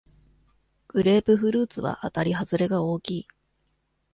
[0.87, 3.27] グレープフルーツはあたりはずれが大きい